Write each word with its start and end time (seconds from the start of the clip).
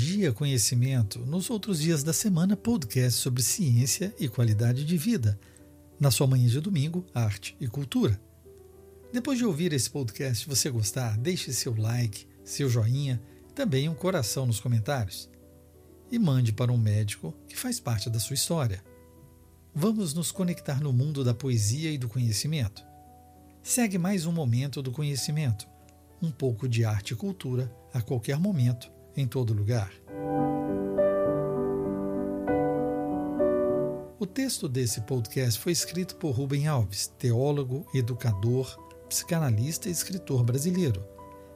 dia, 0.00 0.32
conhecimento. 0.32 1.18
Nos 1.26 1.50
outros 1.50 1.78
dias 1.78 2.02
da 2.02 2.14
semana, 2.14 2.56
podcast 2.56 3.20
sobre 3.20 3.42
ciência 3.42 4.14
e 4.18 4.28
qualidade 4.28 4.82
de 4.82 4.96
vida. 4.96 5.38
Na 6.00 6.10
sua 6.10 6.26
manhã 6.26 6.48
de 6.48 6.58
domingo, 6.58 7.04
arte 7.12 7.54
e 7.60 7.68
cultura. 7.68 8.18
Depois 9.12 9.36
de 9.36 9.44
ouvir 9.44 9.74
esse 9.74 9.90
podcast, 9.90 10.48
você 10.48 10.70
gostar, 10.70 11.18
deixe 11.18 11.52
seu 11.52 11.76
like, 11.76 12.26
seu 12.42 12.70
joinha, 12.70 13.20
também 13.54 13.90
um 13.90 13.94
coração 13.94 14.46
nos 14.46 14.58
comentários. 14.58 15.28
E 16.10 16.18
mande 16.18 16.50
para 16.50 16.72
um 16.72 16.78
médico 16.78 17.34
que 17.46 17.54
faz 17.56 17.78
parte 17.78 18.08
da 18.08 18.18
sua 18.18 18.34
história. 18.34 18.82
Vamos 19.74 20.14
nos 20.14 20.32
conectar 20.32 20.80
no 20.80 20.94
mundo 20.94 21.22
da 21.22 21.34
poesia 21.34 21.92
e 21.92 21.98
do 21.98 22.08
conhecimento. 22.08 22.82
Segue 23.62 23.98
mais 23.98 24.24
um 24.24 24.32
momento 24.32 24.80
do 24.80 24.92
conhecimento, 24.92 25.68
um 26.22 26.30
pouco 26.30 26.66
de 26.66 26.86
arte 26.86 27.12
e 27.12 27.16
cultura 27.16 27.70
a 27.92 28.00
qualquer 28.00 28.38
momento 28.38 28.90
em 29.16 29.26
todo 29.26 29.54
lugar. 29.54 29.90
O 34.18 34.26
texto 34.26 34.68
desse 34.68 35.00
podcast 35.00 35.58
foi 35.58 35.72
escrito 35.72 36.16
por 36.16 36.32
Rubem 36.32 36.68
Alves, 36.68 37.06
teólogo, 37.18 37.86
educador, 37.94 38.78
psicanalista 39.08 39.88
e 39.88 39.92
escritor 39.92 40.44
brasileiro, 40.44 41.02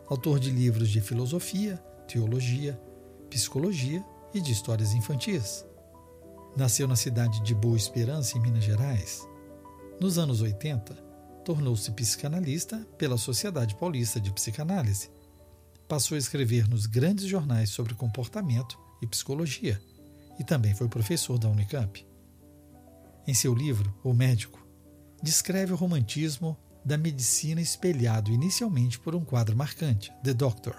autor 0.09 0.39
de 0.39 0.51
livros 0.51 0.89
de 0.89 1.01
filosofia, 1.01 1.77
teologia, 2.09 2.81
psicologia 3.29 4.05
e 4.33 4.41
de 4.41 4.53
histórias 4.53 4.95
infantis. 4.95 5.65
Nasceu 6.57 6.89
na 6.89 6.97
cidade 6.97 7.43
de 7.43 7.55
Boa 7.55 7.77
Esperança, 7.77 8.39
em 8.39 8.41
Minas 8.41 8.65
Gerais. 8.65 9.29
Nos 10.01 10.19
anos 10.19 10.41
80, 10.41 10.95
tornou-se 11.45 11.91
psicanalista 11.93 12.79
pela 12.97 13.19
Sociedade 13.19 13.75
Paulista 13.75 14.19
de 14.19 14.33
Psicanálise 14.33 15.11
Passou 15.89 16.15
a 16.15 16.19
escrever 16.19 16.69
nos 16.69 16.87
grandes 16.87 17.27
jornais 17.27 17.71
sobre 17.71 17.95
comportamento 17.95 18.79
e 19.03 19.07
psicologia 19.07 19.81
e 20.39 20.45
também 20.45 20.75
foi 20.75 20.89
professor 20.89 21.39
da 21.39 21.49
Unicamp. 21.49 22.07
Em 23.27 23.35
seu 23.35 23.55
livro, 23.55 23.95
O 24.03 24.13
Médico, 24.13 24.67
descreve 25.23 25.73
o 25.73 25.77
romantismo 25.77 26.57
da 26.85 26.99
medicina 26.99 27.61
espelhado 27.61 28.31
inicialmente 28.31 28.99
por 28.99 29.15
um 29.15 29.25
quadro 29.25 29.57
marcante, 29.57 30.13
The 30.23 30.35
Doctor. 30.35 30.77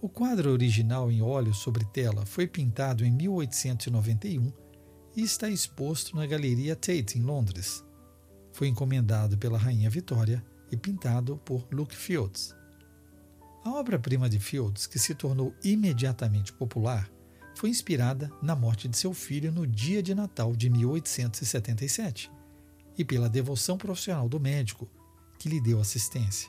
O 0.00 0.08
quadro 0.08 0.50
original 0.50 1.10
em 1.10 1.20
óleo 1.20 1.52
sobre 1.52 1.84
tela 1.86 2.24
foi 2.24 2.46
pintado 2.46 3.04
em 3.04 3.10
1891 3.10 4.52
e 5.16 5.22
está 5.22 5.48
exposto 5.50 6.16
na 6.16 6.26
Galeria 6.26 6.76
Tate, 6.76 7.18
em 7.18 7.22
Londres. 7.22 7.84
Foi 8.52 8.68
encomendado 8.68 9.36
pela 9.36 9.58
Rainha 9.58 9.90
Vitória 9.90 10.44
e 10.70 10.76
pintado 10.76 11.36
por 11.38 11.66
Luke 11.72 11.96
Fields. 11.96 12.54
A 13.64 13.70
obra-prima 13.70 14.28
de 14.28 14.38
Fields, 14.38 14.86
que 14.86 14.98
se 14.98 15.14
tornou 15.14 15.54
imediatamente 15.62 16.52
popular, 16.52 17.10
foi 17.54 17.68
inspirada 17.68 18.30
na 18.40 18.54
morte 18.54 18.86
de 18.86 18.96
seu 18.96 19.12
filho 19.12 19.50
no 19.50 19.66
dia 19.66 20.02
de 20.02 20.14
Natal 20.14 20.54
de 20.54 20.70
1877 20.70 22.30
e 22.96 23.04
pela 23.04 23.28
devoção 23.28 23.76
profissional 23.76 24.28
do 24.28 24.38
médico 24.38 24.88
que 25.38 25.48
lhe 25.48 25.60
deu 25.60 25.80
assistência. 25.80 26.48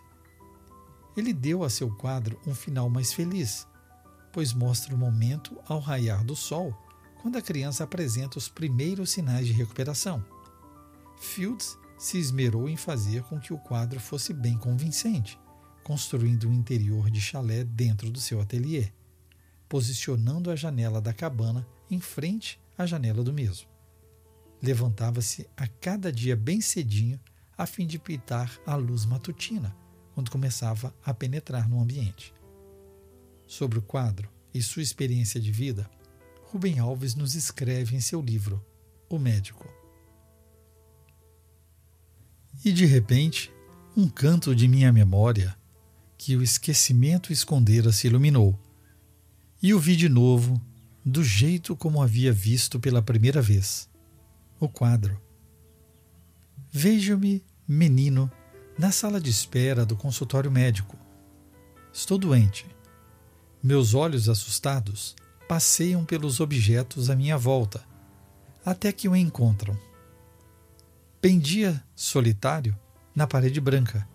Ele 1.17 1.33
deu 1.33 1.63
a 1.63 1.69
seu 1.69 1.89
quadro 1.95 2.39
um 2.45 2.53
final 2.53 2.89
mais 2.89 3.11
feliz, 3.11 3.67
pois 4.31 4.53
mostra 4.53 4.93
o 4.93 4.97
momento 4.97 5.57
ao 5.67 5.79
raiar 5.79 6.23
do 6.23 6.35
sol 6.35 6.73
quando 7.21 7.37
a 7.37 7.41
criança 7.41 7.83
apresenta 7.83 8.37
os 8.37 8.47
primeiros 8.47 9.09
sinais 9.09 9.47
de 9.47 9.53
recuperação. 9.53 10.23
Fields 11.19 11.77
se 11.97 12.17
esmerou 12.17 12.69
em 12.69 12.77
fazer 12.77 13.23
com 13.23 13.39
que 13.39 13.51
o 13.51 13.57
quadro 13.57 13.99
fosse 13.99 14.31
bem 14.31 14.57
convincente 14.57 15.37
construindo 15.89 16.47
um 16.47 16.53
interior 16.53 17.09
de 17.09 17.19
chalé 17.19 17.63
dentro 17.63 18.11
do 18.11 18.19
seu 18.19 18.39
ateliê, 18.39 18.89
posicionando 19.67 20.51
a 20.51 20.55
janela 20.55 21.01
da 21.01 21.11
cabana 21.11 21.67
em 21.89 21.99
frente 21.99 22.61
à 22.77 22.85
janela 22.85 23.23
do 23.23 23.33
mesmo. 23.33 23.67
Levantava-se 24.61 25.49
a 25.57 25.67
cada 25.67 26.11
dia 26.11 26.35
bem 26.35 26.61
cedinho 26.61 27.19
a 27.57 27.65
fim 27.65 27.87
de 27.87 27.97
pitar 27.97 28.55
a 28.67 28.75
luz 28.75 29.03
matutina, 29.03 29.75
quando 30.13 30.29
começava 30.29 30.93
a 31.03 31.11
penetrar 31.11 31.67
no 31.67 31.81
ambiente. 31.81 32.35
Sobre 33.47 33.79
o 33.79 33.81
quadro 33.81 34.29
e 34.53 34.61
sua 34.61 34.83
experiência 34.83 35.41
de 35.41 35.51
vida, 35.51 35.89
Rubem 36.51 36.77
Alves 36.77 37.15
nos 37.15 37.33
escreve 37.33 37.95
em 37.95 37.99
seu 37.99 38.21
livro 38.21 38.63
O 39.09 39.17
Médico. 39.17 39.67
E 42.63 42.71
de 42.71 42.85
repente, 42.85 43.51
um 43.97 44.07
canto 44.07 44.55
de 44.55 44.67
minha 44.67 44.93
memória 44.93 45.57
que 46.19 46.35
o 46.35 46.43
esquecimento 46.43 47.31
escondera 47.31 47.93
se 47.93 48.07
iluminou, 48.07 48.59
e 49.63 49.73
o 49.73 49.79
vi 49.79 49.95
de 49.95 50.09
novo, 50.09 50.61
do 51.03 51.23
jeito 51.23 51.77
como 51.77 52.03
havia 52.03 52.33
visto 52.33 52.77
pela 52.77 53.01
primeira 53.01 53.41
vez. 53.41 53.89
O 54.59 54.67
quadro. 54.67 55.19
Vejo-me, 56.69 57.41
menino, 57.65 58.29
na 58.77 58.91
sala 58.91 59.19
de 59.21 59.29
espera 59.29 59.85
do 59.85 59.95
consultório 59.95 60.51
médico. 60.51 60.97
Estou 61.93 62.17
doente. 62.17 62.65
Meus 63.63 63.93
olhos 63.93 64.27
assustados 64.27 65.15
passeiam 65.47 66.03
pelos 66.03 66.41
objetos 66.41 67.09
à 67.09 67.15
minha 67.15 67.37
volta, 67.37 67.81
até 68.65 68.91
que 68.91 69.07
o 69.07 69.15
encontram. 69.15 69.79
Pendia, 71.21 71.81
solitário, 71.95 72.77
na 73.15 73.25
parede 73.25 73.61
branca. 73.61 74.05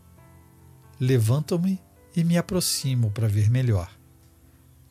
Levanto-me 1.01 1.81
e 2.15 2.23
me 2.23 2.39
aproximo 2.39 3.11
para 3.11 3.27
ver 3.27 3.51
melhor. 3.51 3.91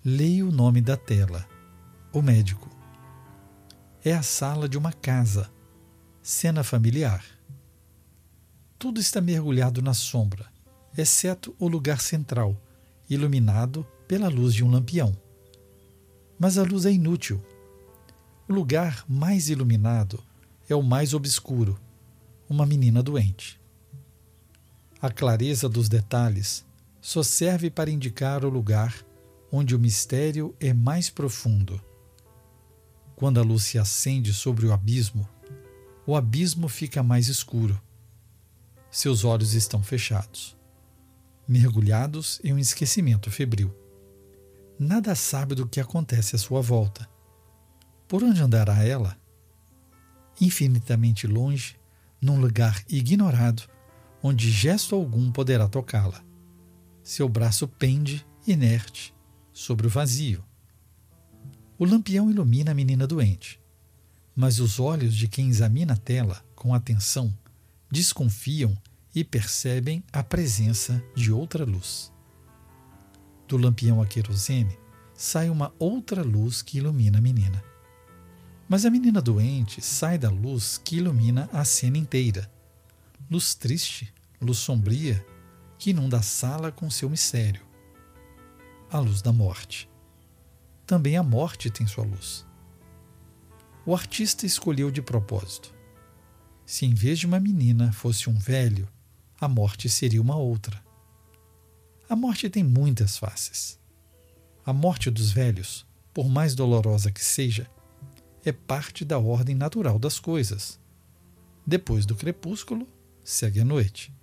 Leio 0.03 0.49
o 0.49 0.51
nome 0.51 0.81
da 0.81 0.97
tela: 0.97 1.47
O 2.11 2.21
Médico. 2.21 2.69
É 4.03 4.13
a 4.13 4.21
sala 4.21 4.67
de 4.67 4.77
uma 4.77 4.91
casa, 4.91 5.49
cena 6.21 6.63
familiar. 6.63 7.23
Tudo 8.77 8.99
está 8.99 9.21
mergulhado 9.21 9.81
na 9.81 9.93
sombra, 9.93 10.45
exceto 10.97 11.55
o 11.57 11.69
lugar 11.69 12.01
central, 12.01 12.61
iluminado 13.09 13.87
pela 14.05 14.27
luz 14.27 14.53
de 14.53 14.61
um 14.61 14.69
lampião. 14.69 15.15
Mas 16.37 16.57
a 16.57 16.63
luz 16.63 16.85
é 16.85 16.91
inútil. 16.91 17.41
O 18.49 18.53
lugar 18.53 19.05
mais 19.07 19.49
iluminado 19.49 20.21
é 20.67 20.75
o 20.75 20.83
mais 20.83 21.13
obscuro 21.13 21.79
uma 22.49 22.65
menina 22.65 23.01
doente. 23.01 23.57
A 25.01 25.09
clareza 25.09 25.69
dos 25.69 25.87
detalhes 25.87 26.65
só 27.03 27.21
serve 27.21 27.69
para 27.69 27.91
indicar 27.91 28.45
o 28.45 28.49
lugar 28.49 28.95
onde 29.51 29.75
o 29.75 29.79
mistério 29.79 30.55
é 30.57 30.71
mais 30.71 31.09
profundo. 31.09 31.79
Quando 33.13 33.41
a 33.41 33.43
luz 33.43 33.63
se 33.63 33.77
acende 33.77 34.33
sobre 34.33 34.65
o 34.65 34.71
abismo, 34.71 35.27
o 36.07 36.15
abismo 36.15 36.69
fica 36.69 37.03
mais 37.03 37.27
escuro. 37.27 37.79
Seus 38.89 39.25
olhos 39.25 39.53
estão 39.53 39.83
fechados, 39.83 40.57
mergulhados 41.45 42.39
em 42.41 42.53
um 42.53 42.57
esquecimento 42.57 43.29
febril. 43.29 43.75
Nada 44.79 45.13
sabe 45.13 45.55
do 45.55 45.67
que 45.67 45.81
acontece 45.81 46.37
à 46.37 46.39
sua 46.39 46.61
volta. 46.61 47.09
Por 48.07 48.23
onde 48.23 48.41
andará 48.41 48.81
ela? 48.81 49.17
Infinitamente 50.39 51.27
longe, 51.27 51.75
num 52.21 52.39
lugar 52.39 52.81
ignorado, 52.87 53.63
onde 54.23 54.49
gesto 54.49 54.95
algum 54.95 55.29
poderá 55.33 55.67
tocá-la. 55.67 56.23
Seu 57.03 57.27
braço 57.27 57.67
pende, 57.67 58.25
inerte, 58.47 59.13
sobre 59.51 59.85
o 59.85 59.89
vazio. 59.89 60.41
O 61.77 61.83
lampião 61.83 62.31
ilumina 62.31 62.71
a 62.71 62.73
menina 62.73 63.05
doente, 63.05 63.59
mas 64.33 64.59
os 64.59 64.79
olhos 64.79 65.13
de 65.13 65.27
quem 65.27 65.49
examina 65.49 65.93
a 65.93 65.97
tela 65.97 66.43
com 66.55 66.73
atenção 66.73 67.37
desconfiam 67.91 68.75
e 69.13 69.21
percebem 69.21 70.01
a 70.13 70.23
presença 70.23 71.03
de 71.13 71.29
outra 71.31 71.65
luz. 71.65 72.11
Do 73.47 73.57
lampião 73.57 74.01
a 74.01 74.05
querosene 74.05 74.77
sai 75.13 75.49
uma 75.49 75.73
outra 75.77 76.23
luz 76.23 76.61
que 76.61 76.77
ilumina 76.77 77.17
a 77.17 77.21
menina. 77.21 77.61
Mas 78.67 78.85
a 78.85 78.89
menina 78.89 79.21
doente 79.21 79.81
sai 79.81 80.17
da 80.17 80.29
luz 80.29 80.79
que 80.83 80.95
ilumina 80.97 81.49
a 81.51 81.65
cena 81.65 81.97
inteira. 81.97 82.49
Luz 83.29 83.53
triste, 83.53 84.11
luz 84.41 84.57
sombria, 84.57 85.23
que 85.83 85.89
inunda 85.89 86.19
a 86.19 86.21
sala 86.21 86.71
com 86.71 86.89
seu 86.89 87.09
mistério 87.09 87.61
a 88.89 88.99
luz 88.99 89.21
da 89.21 89.33
morte. 89.33 89.89
Também 90.87 91.17
a 91.17 91.23
morte 91.23 91.69
tem 91.69 91.85
sua 91.85 92.05
luz. 92.05 92.45
O 93.85 93.93
artista 93.93 94.45
escolheu 94.45 94.89
de 94.89 95.01
propósito. 95.01 95.75
Se 96.65 96.85
em 96.85 96.93
vez 96.93 97.19
de 97.19 97.25
uma 97.25 97.37
menina 97.37 97.91
fosse 97.91 98.29
um 98.29 98.33
velho, 98.33 98.87
a 99.41 99.49
morte 99.49 99.89
seria 99.89 100.21
uma 100.21 100.37
outra. 100.37 100.81
A 102.07 102.15
morte 102.15 102.49
tem 102.49 102.63
muitas 102.63 103.17
faces. 103.17 103.77
A 104.65 104.71
morte 104.71 105.11
dos 105.11 105.33
velhos, 105.33 105.85
por 106.13 106.29
mais 106.29 106.55
dolorosa 106.55 107.11
que 107.11 107.21
seja, 107.21 107.69
é 108.45 108.53
parte 108.53 109.03
da 109.03 109.19
ordem 109.19 109.53
natural 109.53 109.99
das 109.99 110.17
coisas. 110.17 110.79
Depois 111.67 112.05
do 112.05 112.15
crepúsculo, 112.15 112.87
segue 113.21 113.59
a 113.59 113.65
noite. 113.65 114.13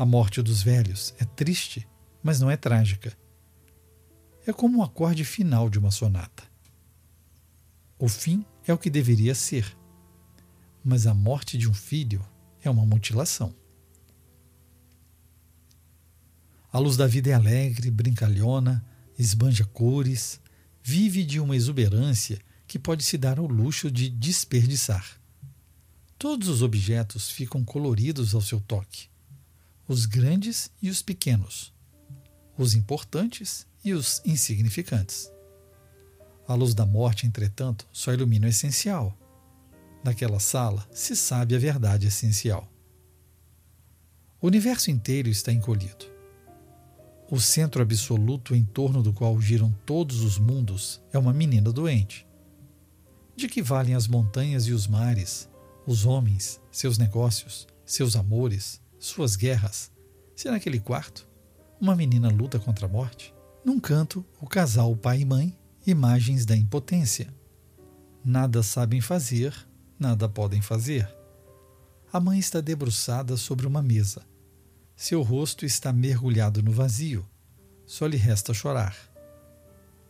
A 0.00 0.06
morte 0.06 0.40
dos 0.40 0.62
velhos 0.62 1.12
é 1.18 1.26
triste, 1.26 1.86
mas 2.22 2.40
não 2.40 2.50
é 2.50 2.56
trágica. 2.56 3.14
É 4.46 4.50
como 4.50 4.78
o 4.78 4.82
acorde 4.82 5.26
final 5.26 5.68
de 5.68 5.78
uma 5.78 5.90
sonata. 5.90 6.42
O 7.98 8.08
fim 8.08 8.42
é 8.66 8.72
o 8.72 8.78
que 8.78 8.88
deveria 8.88 9.34
ser, 9.34 9.76
mas 10.82 11.06
a 11.06 11.12
morte 11.12 11.58
de 11.58 11.68
um 11.68 11.74
filho 11.74 12.26
é 12.62 12.70
uma 12.70 12.86
mutilação. 12.86 13.54
A 16.72 16.78
luz 16.78 16.96
da 16.96 17.06
vida 17.06 17.28
é 17.28 17.34
alegre, 17.34 17.90
brincalhona, 17.90 18.82
esbanja 19.18 19.66
cores, 19.66 20.40
vive 20.82 21.22
de 21.24 21.38
uma 21.38 21.54
exuberância 21.54 22.40
que 22.66 22.78
pode 22.78 23.04
se 23.04 23.18
dar 23.18 23.38
ao 23.38 23.46
luxo 23.46 23.90
de 23.90 24.08
desperdiçar. 24.08 25.20
Todos 26.16 26.48
os 26.48 26.62
objetos 26.62 27.28
ficam 27.28 27.62
coloridos 27.62 28.34
ao 28.34 28.40
seu 28.40 28.62
toque, 28.62 29.10
os 29.90 30.06
grandes 30.06 30.70
e 30.80 30.88
os 30.88 31.02
pequenos, 31.02 31.74
os 32.56 32.76
importantes 32.76 33.66
e 33.84 33.92
os 33.92 34.22
insignificantes. 34.24 35.28
A 36.46 36.54
luz 36.54 36.74
da 36.74 36.86
morte, 36.86 37.26
entretanto, 37.26 37.88
só 37.90 38.12
ilumina 38.12 38.46
o 38.46 38.48
essencial. 38.48 39.18
Naquela 40.04 40.38
sala 40.38 40.88
se 40.92 41.16
sabe 41.16 41.56
a 41.56 41.58
verdade 41.58 42.06
essencial. 42.06 42.72
O 44.40 44.46
universo 44.46 44.92
inteiro 44.92 45.28
está 45.28 45.50
encolhido. 45.50 46.06
O 47.28 47.40
centro 47.40 47.82
absoluto 47.82 48.54
em 48.54 48.64
torno 48.64 49.02
do 49.02 49.12
qual 49.12 49.40
giram 49.40 49.76
todos 49.84 50.20
os 50.20 50.38
mundos 50.38 51.00
é 51.12 51.18
uma 51.18 51.32
menina 51.32 51.72
doente. 51.72 52.24
De 53.34 53.48
que 53.48 53.60
valem 53.60 53.96
as 53.96 54.06
montanhas 54.06 54.68
e 54.68 54.72
os 54.72 54.86
mares, 54.86 55.50
os 55.84 56.06
homens, 56.06 56.60
seus 56.70 56.96
negócios, 56.96 57.66
seus 57.84 58.14
amores, 58.14 58.80
suas 59.00 59.34
guerras, 59.34 59.90
se 60.36 60.50
naquele 60.50 60.78
quarto 60.78 61.26
uma 61.80 61.96
menina 61.96 62.28
luta 62.28 62.58
contra 62.58 62.84
a 62.84 62.88
morte? 62.88 63.34
Num 63.64 63.80
canto, 63.80 64.24
o 64.38 64.46
casal 64.46 64.94
pai 64.94 65.20
e 65.20 65.24
mãe, 65.24 65.58
imagens 65.86 66.44
da 66.44 66.54
impotência. 66.54 67.34
Nada 68.22 68.62
sabem 68.62 69.00
fazer, 69.00 69.54
nada 69.98 70.28
podem 70.28 70.60
fazer. 70.60 71.08
A 72.12 72.20
mãe 72.20 72.38
está 72.38 72.60
debruçada 72.60 73.36
sobre 73.38 73.66
uma 73.66 73.82
mesa. 73.82 74.22
Seu 74.94 75.22
rosto 75.22 75.64
está 75.64 75.92
mergulhado 75.92 76.62
no 76.62 76.70
vazio. 76.70 77.26
Só 77.86 78.06
lhe 78.06 78.18
resta 78.18 78.52
chorar. 78.52 78.94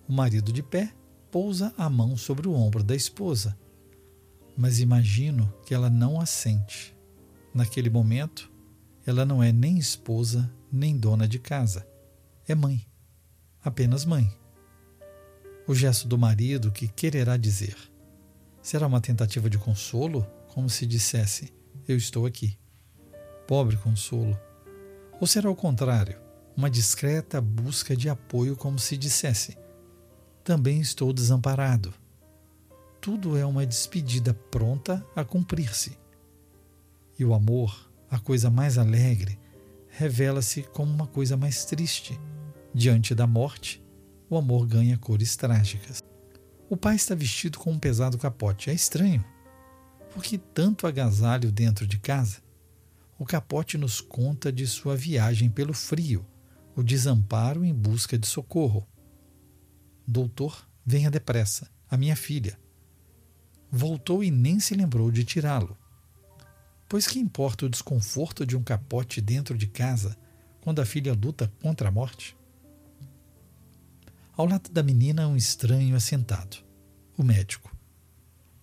O 0.09 0.13
marido 0.13 0.53
de 0.53 0.63
pé 0.63 0.93
pousa 1.31 1.73
a 1.79 1.89
mão 1.89 2.17
sobre 2.17 2.49
o 2.49 2.53
ombro 2.53 2.83
da 2.83 2.97
esposa. 2.97 3.57
Mas 4.57 4.81
imagino 4.81 5.53
que 5.65 5.73
ela 5.73 5.89
não 5.89 6.21
a 6.21 6.27
sente. 6.27 6.97
Naquele 7.55 7.89
momento, 7.89 8.51
ela 9.11 9.27
não 9.27 9.43
é 9.43 9.51
nem 9.51 9.77
esposa 9.77 10.51
nem 10.73 10.97
dona 10.97 11.27
de 11.27 11.39
casa. 11.39 11.87
É 12.47 12.55
mãe. 12.55 12.87
Apenas 13.63 14.05
mãe. 14.05 14.33
O 15.67 15.75
gesto 15.75 16.07
do 16.07 16.17
marido 16.17 16.71
que 16.71 16.87
quererá 16.87 17.37
dizer. 17.37 17.77
Será 18.63 18.87
uma 18.87 19.01
tentativa 19.01 19.51
de 19.51 19.59
consolo, 19.59 20.25
como 20.49 20.71
se 20.71 20.87
dissesse: 20.87 21.53
Eu 21.89 21.97
estou 21.97 22.25
aqui. 22.25 22.57
Pobre 23.49 23.77
consolo. 23.77 24.39
Ou 25.21 25.27
será 25.27 25.51
o 25.51 25.57
contrário, 25.57 26.19
uma 26.57 26.71
discreta 26.71 27.41
busca 27.41 27.97
de 27.97 28.09
apoio, 28.09 28.57
como 28.57 28.79
se 28.79 28.97
dissesse: 28.97 29.59
Também 30.45 30.81
estou 30.81 31.13
desamparado. 31.13 31.93
Tudo 33.01 33.37
é 33.37 33.45
uma 33.45 33.67
despedida 33.67 34.33
pronta 34.33 35.05
a 35.17 35.25
cumprir-se. 35.25 35.99
E 37.19 37.25
o 37.25 37.35
amor, 37.35 37.90
a 38.11 38.19
coisa 38.19 38.51
mais 38.51 38.77
alegre, 38.77 39.39
revela-se 39.89 40.63
como 40.63 40.93
uma 40.93 41.07
coisa 41.07 41.37
mais 41.37 41.65
triste. 41.65 42.21
Diante 42.75 43.15
da 43.15 43.27
morte, 43.27 43.83
o 44.29 44.37
amor 44.37 44.67
ganha 44.67 44.99
cores 44.99 45.37
trágicas. 45.37 46.03
O 46.69 46.77
pai 46.77 46.97
está 46.97 47.15
vestido 47.15 47.59
com 47.59 47.73
um 47.73 47.79
pesado 47.79 48.19
capote. 48.19 48.71
É 48.71 48.75
estranho. 48.75 49.25
Por 50.13 50.23
que 50.23 50.39
tanto 50.39 50.87
agasalho 50.87 51.53
dentro 51.53 51.87
de 51.87 51.99
casa? 51.99 52.39
O 53.19 53.25
capote 53.25 53.77
nos 53.79 54.01
conta 54.01 54.51
de 54.51 54.67
sua 54.67 54.97
viagem 54.97 55.51
pelo 55.51 55.75
frio, 55.75 56.27
o 56.75 56.83
desamparo 56.83 57.65
em 57.65 57.75
busca 57.75 58.19
de 58.19 58.27
socorro. 58.27 58.87
Doutor, 60.07 60.67
venha 60.85 61.11
depressa, 61.11 61.71
a 61.89 61.97
minha 61.97 62.17
filha. 62.17 62.59
Voltou 63.71 64.25
e 64.25 64.31
nem 64.31 64.59
se 64.59 64.75
lembrou 64.75 65.11
de 65.11 65.23
tirá-lo. 65.23 65.77
Pois 66.91 67.07
que 67.07 67.21
importa 67.21 67.67
o 67.67 67.69
desconforto 67.69 68.45
de 68.45 68.57
um 68.57 68.65
capote 68.65 69.21
dentro 69.21 69.57
de 69.57 69.69
casa 69.69 70.19
quando 70.61 70.81
a 70.81 70.85
filha 70.85 71.15
luta 71.15 71.47
contra 71.63 71.89
a 71.89 71.93
morte? 71.93 72.37
Ao 74.37 74.45
lado 74.45 74.69
da 74.73 74.83
menina, 74.83 75.29
um 75.29 75.37
estranho 75.37 75.95
assentado. 75.95 76.57
O 77.17 77.23
médico. 77.23 77.73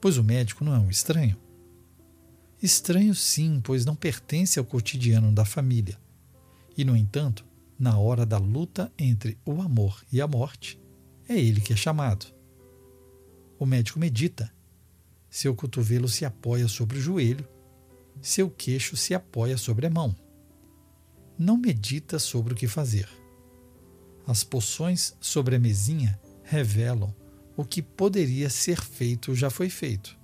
Pois 0.01 0.17
o 0.17 0.25
médico 0.25 0.65
não 0.65 0.75
é 0.75 0.77
um 0.77 0.89
estranho. 0.89 1.37
Estranho, 2.61 3.15
sim, 3.15 3.61
pois 3.63 3.85
não 3.85 3.95
pertence 3.95 4.59
ao 4.59 4.65
cotidiano 4.65 5.31
da 5.31 5.45
família. 5.45 5.97
E, 6.77 6.83
no 6.83 6.97
entanto, 6.97 7.45
na 7.79 7.97
hora 7.97 8.25
da 8.25 8.37
luta 8.37 8.91
entre 8.99 9.37
o 9.45 9.61
amor 9.61 10.03
e 10.11 10.19
a 10.19 10.27
morte, 10.27 10.77
é 11.29 11.39
ele 11.39 11.61
que 11.61 11.71
é 11.71 11.77
chamado. 11.77 12.25
O 13.57 13.65
médico 13.65 13.97
medita. 13.99 14.53
Seu 15.29 15.55
cotovelo 15.55 16.09
se 16.09 16.25
apoia 16.25 16.67
sobre 16.67 16.97
o 16.97 17.01
joelho 17.01 17.47
seu 18.21 18.49
queixo 18.49 18.95
se 18.97 19.13
apoia 19.13 19.57
sobre 19.57 19.87
a 19.87 19.89
mão. 19.89 20.15
Não 21.37 21.57
medita 21.57 22.17
sobre 22.19 22.53
o 22.53 22.55
que 22.55 22.67
fazer. 22.67 23.07
As 24.25 24.43
poções 24.43 25.15
sobre 25.21 25.55
a 25.55 25.59
mesinha 25.59 26.19
revelam 26.43 27.15
o 27.55 27.63
que 27.63 27.81
poderia 27.81 28.49
ser 28.49 28.81
feito 28.81 29.33
já 29.35 29.49
foi 29.49 29.69
feito. 29.69 30.17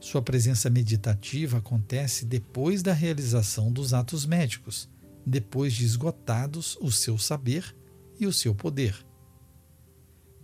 Sua 0.00 0.22
presença 0.22 0.68
meditativa 0.68 1.58
acontece 1.58 2.24
depois 2.24 2.82
da 2.82 2.92
realização 2.92 3.72
dos 3.72 3.94
atos 3.94 4.26
médicos, 4.26 4.88
depois 5.26 5.72
de 5.72 5.84
esgotados 5.84 6.76
o 6.80 6.92
seu 6.92 7.16
saber 7.16 7.74
e 8.20 8.26
o 8.26 8.32
seu 8.32 8.54
poder. 8.54 8.94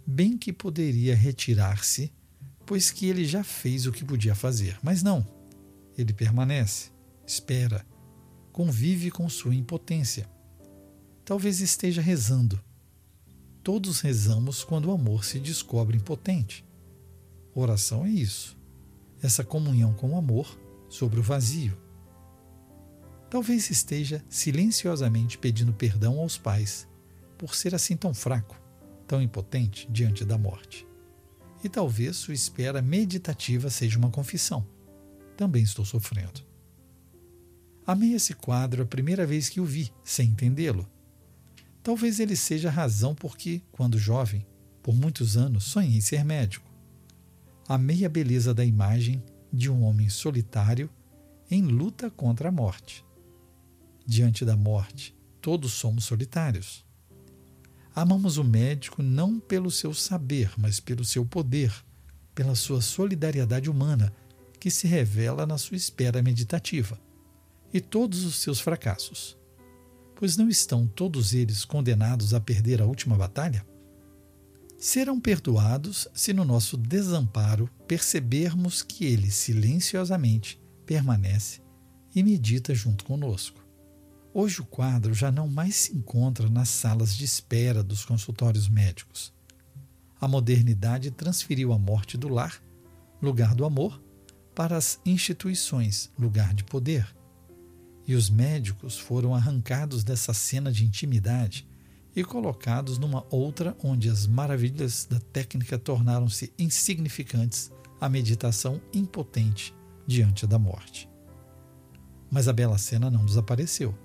Bem 0.07 0.39
que 0.39 0.53
poderia 0.53 1.15
retirar-se, 1.15 2.13
pois 2.65 2.91
que 2.91 3.07
ele 3.07 3.25
já 3.25 3.45
fez 3.45 3.87
o 3.87 3.93
que 3.93 4.05
podia 4.05 4.35
fazer, 4.35 4.79
mas 4.83 5.03
não 5.03 5.40
ele 5.97 6.13
permanece, 6.13 6.91
espera, 7.27 7.85
convive 8.53 9.11
com 9.11 9.29
sua 9.29 9.55
impotência. 9.55 10.29
Talvez 11.25 11.61
esteja 11.61 12.01
rezando. 12.01 12.61
Todos 13.63 14.01
rezamos 14.01 14.65
quando 14.65 14.87
o 14.87 14.93
amor 14.93 15.25
se 15.25 15.39
descobre 15.39 15.97
impotente. 15.97 16.65
Oração 17.55 18.07
é 18.07 18.11
isso, 18.11 18.57
essa 19.23 19.45
comunhão 19.45 19.93
com 19.93 20.11
o 20.11 20.17
amor 20.17 20.59
sobre 20.89 21.21
o 21.21 21.23
vazio. 21.23 21.77
Talvez 23.29 23.71
esteja 23.71 24.25
silenciosamente 24.29 25.39
pedindo 25.39 25.73
perdão 25.73 26.19
aos 26.19 26.37
pais 26.37 26.89
por 27.39 27.55
ser 27.55 27.75
assim 27.75 27.97
tão 27.97 28.13
fraco, 28.13 28.61
tão 29.07 29.23
impotente 29.23 29.87
diante 29.91 30.25
da 30.25 30.37
morte. 30.37 30.87
E 31.63 31.69
talvez 31.69 32.17
sua 32.17 32.35
espera 32.35 32.83
meditativa 32.83 33.71
seja 33.71 33.99
uma 33.99 34.11
confissão 34.11 34.67
também 35.41 35.63
estou 35.63 35.87
sofrendo. 35.87 36.43
Amei 37.87 38.13
esse 38.13 38.35
quadro 38.35 38.83
a 38.83 38.87
primeira 38.87 39.27
vez 39.27 39.49
que 39.49 39.59
o 39.59 39.65
vi, 39.65 39.91
sem 40.05 40.29
entendê-lo. 40.29 40.87
Talvez 41.83 42.21
ele 42.21 42.37
seja 42.37 42.69
a 42.69 42.71
razão 42.71 43.15
por 43.15 43.39
que, 43.39 43.63
quando 43.73 43.99
jovem, 43.99 44.47
por 44.83 44.95
muitos 44.95 45.39
anos, 45.39 45.65
sonhei 45.65 46.03
ser 46.03 46.27
médico. 46.27 46.71
Amei 47.67 48.05
a 48.05 48.09
beleza 48.11 48.53
da 48.53 48.67
imagem 48.67 49.23
de 49.51 49.71
um 49.71 49.83
homem 49.83 50.11
solitário 50.11 50.91
em 51.51 51.63
luta 51.63 52.11
contra 52.11 52.51
a 52.51 52.53
morte. 52.53 53.03
Diante 54.05 54.45
da 54.45 54.59
morte, 54.59 55.17
todos 55.41 55.73
somos 55.73 56.05
solitários. 56.05 56.85
Amamos 57.95 58.37
o 58.37 58.45
médico 58.45 59.03
não 59.03 59.41
pelo 59.41 59.71
seu 59.71 59.95
saber, 59.95 60.53
mas 60.59 60.81
pelo 60.81 61.03
seu 61.03 61.25
poder, 61.25 61.73
pela 62.35 62.55
sua 62.55 62.83
solidariedade 62.83 63.71
humana 63.71 64.13
que 64.61 64.71
se 64.71 64.87
revela 64.87 65.47
na 65.47 65.57
sua 65.57 65.77
espera 65.77 66.23
meditativa, 66.23 67.01
e 67.73 67.81
todos 67.81 68.25
os 68.25 68.37
seus 68.37 68.61
fracassos. 68.61 69.37
Pois 70.15 70.37
não 70.37 70.51
estão 70.51 70.87
todos 70.87 71.33
eles 71.33 71.65
condenados 71.65 72.35
a 72.35 72.41
perder 72.41 72.83
a 72.83 72.85
última 72.85 73.17
batalha? 73.17 73.67
Serão 74.79 75.19
perdoados 75.19 76.07
se 76.15 76.33
no 76.33 76.45
nosso 76.45 76.77
desamparo 76.77 77.71
percebermos 77.89 78.83
que 78.83 79.07
ele 79.07 79.31
silenciosamente 79.31 80.61
permanece 80.85 81.63
e 82.15 82.23
medita 82.23 82.75
junto 82.75 83.05
conosco. 83.05 83.65
Hoje 84.33 84.61
o 84.61 84.65
quadro 84.65 85.15
já 85.15 85.33
não 85.33 85.49
mais 85.49 85.75
se 85.75 85.97
encontra 85.97 86.49
nas 86.49 86.69
salas 86.69 87.17
de 87.17 87.25
espera 87.25 87.83
dos 87.83 88.05
consultórios 88.05 88.69
médicos. 88.69 89.33
A 90.21 90.29
modernidade 90.29 91.11
transferiu 91.11 91.73
a 91.73 91.79
morte 91.79 92.17
do 92.17 92.29
lar, 92.29 92.63
lugar 93.21 93.55
do 93.55 93.65
amor, 93.65 94.01
para 94.61 94.77
as 94.77 95.01
instituições, 95.07 96.11
lugar 96.19 96.53
de 96.53 96.65
poder. 96.65 97.17
E 98.07 98.15
os 98.15 98.29
médicos 98.29 98.99
foram 98.99 99.35
arrancados 99.35 100.05
dessa 100.05 100.35
cena 100.35 100.71
de 100.71 100.85
intimidade 100.85 101.67
e 102.15 102.23
colocados 102.23 102.99
numa 102.99 103.25
outra 103.31 103.75
onde 103.83 104.11
as 104.11 104.27
maravilhas 104.27 105.07
da 105.07 105.19
técnica 105.19 105.79
tornaram-se 105.79 106.53
insignificantes 106.59 107.73
à 107.99 108.07
meditação 108.07 108.83
impotente 108.93 109.75
diante 110.07 110.47
da 110.47 110.59
morte. 110.59 111.09
Mas 112.31 112.47
a 112.47 112.53
bela 112.53 112.77
cena 112.77 113.11
não 113.11 113.25
desapareceu. 113.25 113.99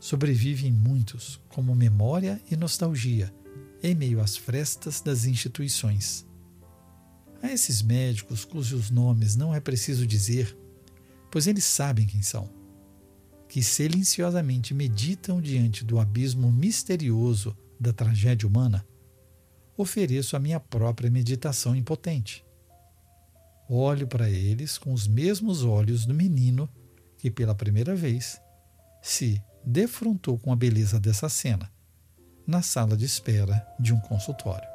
Sobrevive 0.00 0.66
em 0.66 0.72
muitos 0.72 1.40
como 1.48 1.76
memória 1.76 2.42
e 2.50 2.56
nostalgia 2.56 3.32
em 3.84 3.94
meio 3.94 4.20
às 4.20 4.36
frestas 4.36 5.00
das 5.00 5.26
instituições. 5.26 6.26
A 7.42 7.50
esses 7.50 7.82
médicos 7.82 8.44
cujos 8.44 8.90
nomes 8.90 9.34
não 9.34 9.54
é 9.54 9.60
preciso 9.60 10.06
dizer, 10.06 10.56
pois 11.30 11.46
eles 11.46 11.64
sabem 11.64 12.06
quem 12.06 12.22
são, 12.22 12.50
que 13.48 13.62
silenciosamente 13.62 14.74
meditam 14.74 15.40
diante 15.40 15.84
do 15.84 15.98
abismo 15.98 16.52
misterioso 16.52 17.56
da 17.78 17.92
tragédia 17.92 18.46
humana, 18.46 18.86
ofereço 19.76 20.36
a 20.36 20.38
minha 20.38 20.60
própria 20.60 21.10
meditação 21.10 21.74
impotente. 21.74 22.44
Olho 23.68 24.06
para 24.06 24.28
eles 24.28 24.76
com 24.76 24.92
os 24.92 25.06
mesmos 25.06 25.64
olhos 25.64 26.04
do 26.04 26.12
menino 26.12 26.68
que, 27.16 27.30
pela 27.30 27.54
primeira 27.54 27.94
vez, 27.94 28.40
se 29.00 29.42
defrontou 29.64 30.38
com 30.38 30.52
a 30.52 30.56
beleza 30.56 31.00
dessa 31.00 31.28
cena 31.28 31.70
na 32.46 32.62
sala 32.62 32.96
de 32.96 33.04
espera 33.04 33.64
de 33.78 33.94
um 33.94 34.00
consultório. 34.00 34.68